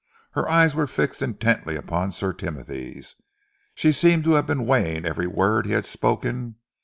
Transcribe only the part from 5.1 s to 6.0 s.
word he had